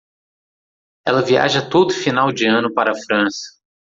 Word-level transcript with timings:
Ela 1.05 1.21
viaja 1.21 1.69
todo 1.69 1.91
final 1.93 2.31
de 2.33 2.47
ano 2.47 2.73
para 2.73 2.89
a 2.91 2.95
França. 3.05 3.61